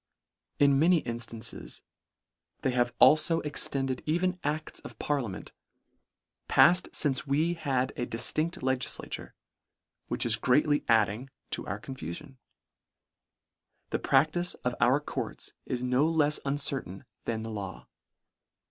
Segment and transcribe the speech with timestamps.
[0.57, 1.83] In many inftances
[2.63, 5.51] they have al fo extended even acts of parliament,
[6.47, 9.35] palled lince we had a diftindt legislature,
[10.07, 12.37] which is greatly adding to our confufion.
[13.91, 17.85] The prac tice of our courts is no lefs uncertain than the law.